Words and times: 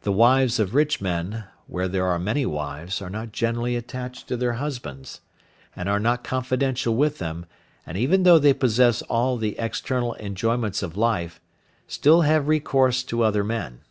The 0.00 0.10
wives 0.10 0.58
of 0.58 0.74
rich 0.74 1.00
men, 1.00 1.44
where 1.68 1.86
there 1.86 2.06
are 2.08 2.18
many 2.18 2.44
wives, 2.44 3.00
are 3.00 3.08
not 3.08 3.30
generally 3.30 3.76
attached 3.76 4.26
to 4.26 4.36
their 4.36 4.54
husbands, 4.54 5.20
and 5.76 5.88
are 5.88 6.00
not 6.00 6.24
confidential 6.24 6.96
with 6.96 7.18
them, 7.18 7.46
and 7.86 7.96
even 7.96 8.24
though 8.24 8.40
they 8.40 8.52
possess 8.52 9.00
all 9.02 9.36
the 9.36 9.56
external 9.56 10.14
enjoyments 10.16 10.82
of 10.82 10.96
life, 10.96 11.40
still 11.86 12.22
have 12.22 12.48
recourse 12.48 13.04
to 13.04 13.22
other 13.22 13.44
men. 13.44 13.82